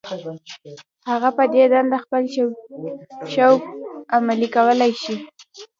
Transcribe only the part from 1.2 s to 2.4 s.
په دې دنده خپل